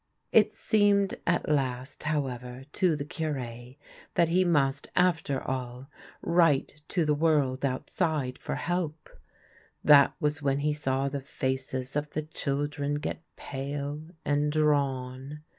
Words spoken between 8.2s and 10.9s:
for help. That was when he